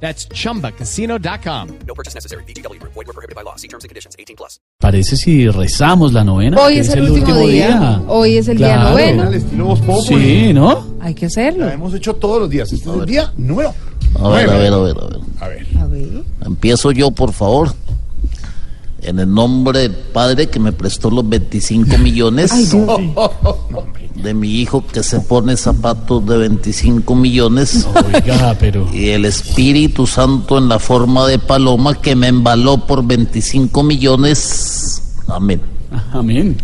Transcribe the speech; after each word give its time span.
That's 0.00 0.28
chumbacasino.com. 0.28 1.68
No 1.86 1.94
purchase 1.94 2.14
necessary. 2.14 2.44
BGW. 2.44 2.78
Void 2.82 3.06
were 3.06 3.12
prohibited 3.14 3.34
by 3.34 3.42
law. 3.42 3.56
See 3.56 3.66
terms 3.68 3.84
and 3.84 3.88
conditions. 3.88 4.14
18 4.18 4.36
plus. 4.36 4.60
Parece 4.78 5.16
si 5.16 5.48
rezamos 5.48 6.12
la 6.12 6.22
novena. 6.22 6.58
Hoy 6.60 6.74
que 6.74 6.80
es 6.80 6.88
el 6.90 7.10
último 7.10 7.46
día. 7.46 8.02
Hoy 8.06 8.36
es 8.36 8.48
el 8.48 8.58
día 8.58 8.74
Claro. 8.74 8.90
noveno. 8.90 9.22
Al 9.22 9.34
estilo 9.34 9.64
Voz 9.64 9.80
Populi. 9.80 10.24
Sí, 10.46 10.52
¿no? 10.52 10.86
Hay 11.00 11.14
que 11.14 11.26
hacerlo. 11.26 11.64
La 11.66 11.72
hemos 11.72 11.94
hecho 11.94 12.14
todos 12.14 12.40
los 12.40 12.50
días. 12.50 12.70
Este 12.72 12.88
es 12.90 12.94
el 12.96 13.06
día 13.06 13.32
nuevo. 13.38 13.74
A 14.20 14.28
ver, 14.28 14.50
a 14.50 14.56
ver, 14.58 14.72
a 14.72 14.78
ver, 14.78 14.96
a 14.98 15.06
ver. 15.06 15.20
A 15.40 15.48
ver. 15.48 15.66
A 15.80 15.86
ver. 15.86 16.08
Empiezo 16.44 16.92
yo, 16.92 17.10
por 17.10 17.32
favor. 17.32 17.72
En 19.02 19.18
el 19.20 19.32
nombre 19.32 19.80
del 19.80 19.92
padre 19.94 20.48
que 20.48 20.58
me 20.58 20.72
prestó 20.72 21.10
los 21.10 21.26
25 21.28 21.96
millones. 21.98 22.50
De 24.26 24.34
mi 24.34 24.60
hijo 24.60 24.84
que 24.84 25.04
se 25.04 25.20
pone 25.20 25.56
zapatos 25.56 26.26
de 26.26 26.36
25 26.36 27.14
millones. 27.14 27.86
Oiga, 28.12 28.56
pero. 28.58 28.92
Y 28.92 29.10
el 29.10 29.24
Espíritu 29.24 30.04
Santo 30.04 30.58
en 30.58 30.68
la 30.68 30.80
forma 30.80 31.28
de 31.28 31.38
paloma 31.38 31.94
que 31.94 32.16
me 32.16 32.26
embaló 32.26 32.76
por 32.88 33.06
25 33.06 33.84
millones. 33.84 35.00
Amén. 35.28 35.60
Amén. 36.12 36.56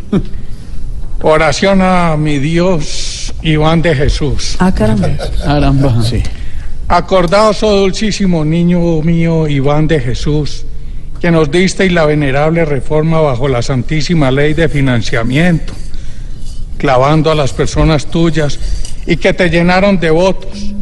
Oración 1.23 1.83
a 1.83 2.17
mi 2.17 2.41
Dios 2.41 3.33
Iván 3.43 3.81
de 3.81 3.95
Jesús. 3.95 4.57
Ah, 4.59 4.75
caramba. 4.75 5.11
Caramba. 5.45 6.03
Sí. 6.03 6.21
Acordaos, 6.89 7.63
oh 7.63 7.77
dulcísimo 7.77 8.45
niño 8.45 8.81
mío 9.03 9.47
Iván 9.47 9.87
de 9.87 10.01
Jesús, 10.01 10.65
que 11.21 11.31
nos 11.31 11.49
disteis 11.49 11.93
la 11.93 12.07
venerable 12.07 12.65
reforma 12.65 13.21
bajo 13.21 13.47
la 13.47 13.63
santísima 13.63 14.33
ley 14.33 14.53
de 14.53 14.69
financiamiento, 14.69 15.75
clavando 16.83 17.31
a 17.31 17.37
las 17.37 17.53
personas 17.53 18.07
tuyas 18.07 18.59
y 19.07 19.17
que 19.17 19.33
te 19.33 19.49
llenaron 19.49 20.01
de 20.01 20.11
votos. 20.11 20.75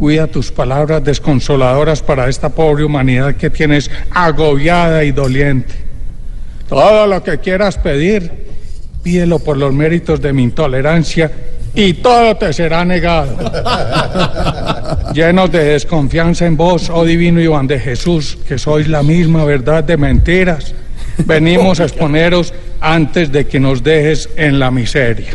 Cuida 0.00 0.26
tus 0.26 0.50
palabras 0.50 1.04
desconsoladoras 1.04 2.00
para 2.00 2.26
esta 2.30 2.48
pobre 2.48 2.84
humanidad 2.84 3.34
que 3.34 3.50
tienes 3.50 3.90
agobiada 4.12 5.04
y 5.04 5.12
doliente. 5.12 5.74
Todo 6.70 7.06
lo 7.06 7.22
que 7.22 7.38
quieras 7.38 7.76
pedir, 7.76 8.32
pídelo 9.02 9.40
por 9.40 9.58
los 9.58 9.74
méritos 9.74 10.22
de 10.22 10.32
mi 10.32 10.42
intolerancia 10.42 11.30
y 11.74 11.92
todo 11.94 12.34
te 12.38 12.50
será 12.54 12.82
negado. 12.86 13.36
Llenos 15.12 15.52
de 15.52 15.64
desconfianza 15.64 16.46
en 16.46 16.56
vos, 16.56 16.88
oh 16.88 17.04
divino 17.04 17.42
Iván 17.42 17.66
de 17.66 17.78
Jesús, 17.78 18.38
que 18.48 18.56
sois 18.56 18.88
la 18.88 19.02
misma 19.02 19.44
verdad 19.44 19.84
de 19.84 19.98
mentiras, 19.98 20.74
venimos 21.26 21.78
a 21.78 21.84
exponeros 21.84 22.54
antes 22.82 23.30
de 23.30 23.46
que 23.46 23.60
nos 23.60 23.82
dejes 23.82 24.28
en 24.36 24.58
la 24.58 24.70
miseria. 24.70 25.32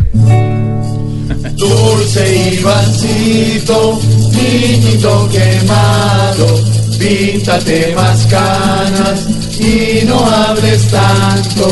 Dulce 1.55 2.53
Ivancito, 2.53 3.99
niñito 4.33 5.29
quemado, 5.31 6.61
píntate 6.99 7.95
más 7.95 8.27
canas 8.27 9.27
y 9.59 10.05
no 10.05 10.25
hables 10.25 10.87
tanto. 10.89 11.67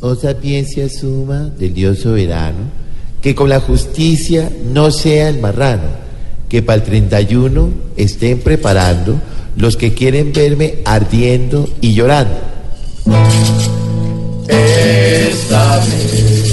Oh 0.00 0.14
sapiencia 0.14 0.88
suma 0.88 1.50
del 1.58 1.74
Dios 1.74 1.98
soberano, 1.98 2.70
que 3.20 3.34
con 3.34 3.48
la 3.48 3.60
justicia 3.60 4.50
no 4.72 4.90
sea 4.90 5.28
el 5.28 5.40
marrano, 5.40 5.88
que 6.48 6.62
para 6.62 6.76
el 6.76 6.82
31 6.82 7.70
estén 7.96 8.40
preparando 8.40 9.20
los 9.56 9.76
que 9.76 9.94
quieren 9.94 10.32
verme 10.32 10.76
ardiendo 10.84 11.68
y 11.80 11.94
llorando. 11.94 12.55
Esta 14.48 15.78
vez 15.78 16.52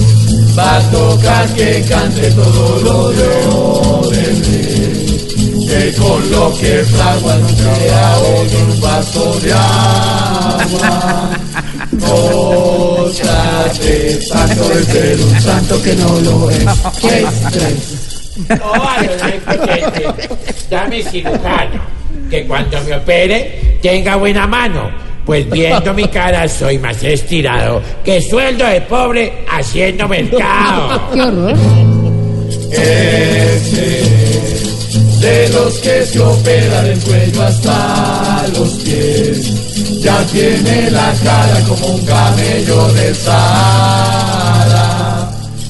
va 0.57 0.77
a 0.77 0.81
tocar 0.91 1.47
que 1.55 1.83
cante 1.89 2.29
todo 2.31 2.79
lo 2.83 3.11
de 3.11 3.27
Odebrecht, 3.49 5.33
que 5.67 5.93
con 5.99 6.31
lo 6.31 6.53
que 6.59 6.83
fragua 6.83 7.35
no 7.37 7.49
sea 7.49 8.17
un 8.61 8.81
vaso 8.81 9.39
de 9.39 9.53
agua. 9.53 11.29
Óchate 12.07 14.19
tanto 14.31 14.69
de 14.69 14.83
ser 14.83 15.19
un 15.21 15.41
santo 15.41 15.81
que 15.81 15.95
no 15.95 16.19
lo 16.19 16.51
es. 16.51 16.65
¡Qué 17.01 17.23
estrés! 17.23 18.19
Dame 20.69 21.03
cirujano, 21.03 21.81
que 22.29 22.45
cuando 22.45 22.79
me 22.81 22.95
opere 22.95 23.79
tenga 23.81 24.15
buena 24.17 24.45
mano, 24.47 24.91
pues 25.25 25.49
viendo 25.49 25.93
mi 25.93 26.07
cara 26.07 26.47
soy 26.47 26.77
más 26.79 27.01
estirado 27.03 27.81
que 28.03 28.21
sueldo 28.21 28.65
de 28.65 28.81
pobre 28.81 29.45
haciendo 29.49 30.07
mercado. 30.07 31.09
Qué 31.13 31.21
horror. 31.21 31.53
Ese 32.71 34.03
de 35.23 35.49
los 35.49 35.75
que 35.75 36.05
se 36.05 36.19
opera 36.19 36.81
del 36.83 36.99
cuello 36.99 37.43
hasta 37.43 38.45
los 38.57 38.69
pies, 38.83 40.01
ya 40.01 40.21
tiene 40.25 40.91
la 40.91 41.13
cara 41.23 41.61
como 41.67 41.87
un 41.95 42.05
camello 42.05 42.91
del 42.93 43.15
Sahara. 43.15 44.51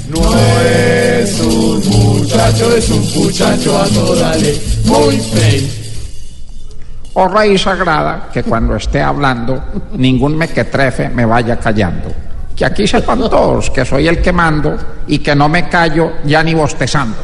No 0.09 0.21
es 0.61 1.39
un 1.39 1.83
muchacho, 1.87 2.75
es 2.75 2.89
un 2.89 3.13
muchacho 3.13 3.77
a 3.77 3.85
toda 3.89 4.35
ley, 4.37 4.59
muy 4.85 5.17
feo. 5.17 5.82
Oh 7.15 7.27
Rey 7.27 7.57
Sagrada, 7.57 8.29
que 8.33 8.41
cuando 8.41 8.75
esté 8.75 9.01
hablando, 9.01 9.63
ningún 9.97 10.35
mequetrefe 10.35 11.09
me 11.09 11.25
vaya 11.25 11.59
callando. 11.59 12.11
Que 12.55 12.65
aquí 12.65 12.87
sepan 12.87 13.19
todos 13.19 13.69
que 13.69 13.85
soy 13.85 14.07
el 14.07 14.19
que 14.21 14.33
mando 14.33 14.75
y 15.07 15.19
que 15.19 15.35
no 15.35 15.47
me 15.47 15.69
callo 15.69 16.13
ya 16.25 16.43
ni 16.43 16.55
bostezando. 16.55 17.17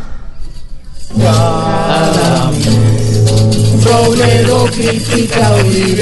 Robledo 3.84 4.66
critica 4.66 5.56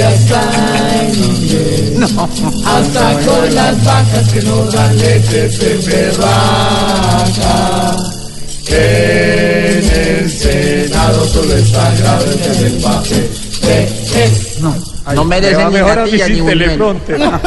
hasta 0.07 0.41
en 1.03 1.15
inglés. 1.15 2.11
Hasta 2.65 3.13
con 3.25 3.55
las 3.55 3.83
vacas 3.85 4.29
que 4.33 4.41
no 4.41 4.65
dan 4.65 4.97
leche 4.97 5.49
se 5.49 5.77
berraca. 5.89 6.35
En 8.69 9.89
el 9.89 10.29
Senado 10.29 11.25
solo 11.27 11.55
está 11.55 11.93
grave 11.95 12.35
el 12.65 12.81
papel. 12.81 13.29
No 15.15 15.23
merecen 15.25 15.71
ni 15.71 15.77
natilla 15.79 16.27
ni 16.27 16.41
teleprompter. 16.41 17.19
No, 17.19 17.37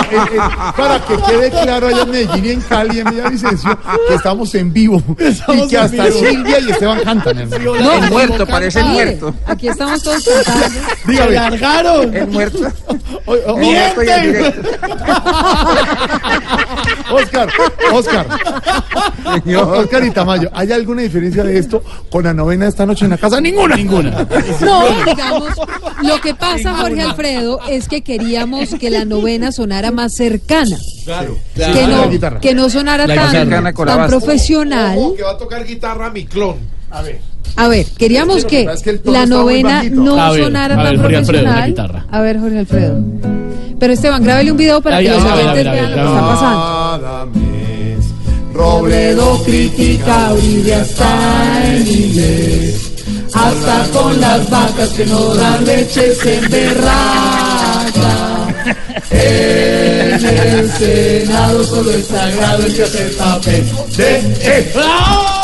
eh, 0.00 0.04
eh, 0.10 0.38
para 0.76 1.00
que 1.04 1.16
quede 1.16 1.50
claro 1.50 1.88
allá 1.88 2.02
en 2.02 2.10
Medellín 2.10 2.44
y 2.44 2.50
en 2.50 2.60
Cali, 2.60 3.00
en 3.00 3.10
Villavicencio, 3.10 3.78
que 4.08 4.14
estamos 4.14 4.54
en 4.54 4.72
vivo 4.72 5.02
y 5.54 5.68
que 5.68 5.78
hasta 5.78 6.10
Silvia 6.12 6.58
y 6.60 6.70
Esteban 6.70 7.00
cantan. 7.00 7.38
hermano. 7.38 7.74
El 7.76 8.10
muerto, 8.10 8.46
parece 8.46 8.80
el 8.80 8.86
muerto. 8.86 9.34
Aquí 9.46 9.68
estamos 9.68 10.02
todos 10.02 10.24
cantando. 10.44 10.78
Dígame. 11.06 11.36
El 12.18 12.26
muerto. 12.28 12.58
O- 13.26 13.34
o- 13.34 13.56
muerto 13.56 14.02
y 14.02 14.08
el 14.08 14.22
directo. 14.32 14.70
Oscar, 17.12 17.48
Oscar. 17.92 18.26
Oscar 19.56 20.04
y 20.04 20.10
Tamayo, 20.10 20.50
¿hay 20.54 20.72
alguna 20.72 21.02
diferencia 21.02 21.44
de 21.44 21.58
esto 21.58 21.82
con 22.10 22.24
la 22.24 22.32
novena 22.34 22.64
de 22.64 22.70
esta 22.70 22.86
noche 22.86 23.04
en 23.04 23.10
la 23.12 23.18
casa? 23.18 23.40
Ninguna. 23.40 23.76
Ninguna. 23.76 24.26
No, 24.60 24.82
digamos, 25.04 25.48
lo 26.02 26.20
que 26.20 26.34
pasa, 26.34 26.74
Jorge 26.76 27.02
Alfredo, 27.02 27.60
es 27.68 27.88
que 27.88 28.02
queríamos 28.02 28.70
que 28.74 28.90
la 28.90 29.04
novena 29.04 29.52
sonara 29.52 29.90
más 29.90 30.14
cercana. 30.14 30.76
Claro. 31.04 31.36
Que 31.54 31.60
La 31.60 31.86
no, 32.30 32.40
que 32.40 32.54
no 32.54 32.70
sonara 32.70 33.06
La 33.06 33.14
tan, 33.14 34.08
profesional. 34.08 34.98
que 35.16 35.22
va 35.22 35.30
a 35.32 35.38
tocar 35.38 35.64
guitarra 35.66 36.10
mi 36.10 36.24
clon. 36.26 36.56
A 36.90 37.02
ver. 37.02 37.20
A 37.56 37.68
ver, 37.68 37.86
queríamos 37.98 38.38
Es 38.38 38.44
que 38.44 38.60
que 38.60 38.66
que 38.66 38.72
es 38.90 39.00
que 39.00 39.10
la 39.10 39.26
novena 39.26 39.82
no 39.90 40.20
A 40.20 40.30
ver, 40.30 40.44
sonara 40.44 40.74
a 40.74 40.82
ver, 40.84 40.86
tan 40.92 41.00
Jorge 41.02 41.16
Alfredo, 41.16 41.42
la 41.42 41.50
profesional. 41.50 41.70
guitarra. 41.70 42.06
A 42.10 42.20
ver, 42.20 42.38
Jorge 42.38 42.58
Alfredo. 42.60 42.98
Pero 43.80 43.92
Esteban, 43.92 44.22
grábele 44.22 44.52
un 44.52 44.56
video 44.58 44.80
para 44.80 44.96
Ay, 44.98 45.06
que 45.06 45.10
los 45.12 45.24
oyentes 45.24 45.64
vean 45.64 45.90
lo 45.90 45.96
que 45.96 46.02
está 46.02 46.20
pasando. 46.28 46.79
Cada. 46.90 47.24
Robledo 48.52 49.40
critica 49.44 50.26
a 50.26 50.34
Uribe 50.34 50.74
hasta 50.74 51.64
en 51.64 51.86
inglés. 51.86 52.90
Hasta 53.32 53.86
con 53.92 54.20
las 54.20 54.50
vacas 54.50 54.88
que 54.88 55.06
no 55.06 55.34
dan 55.36 55.64
leche 55.64 56.12
se 56.16 56.38
emberraca. 56.38 57.84
En 59.08 60.24
el 60.24 60.72
Senado 60.72 61.62
solo 61.62 61.92
es 61.92 62.06
sagrado 62.06 62.66
el 62.66 62.74
que 62.74 62.82
hace 62.82 63.06
el 63.06 63.10
papel 63.12 63.64
de. 63.96 65.39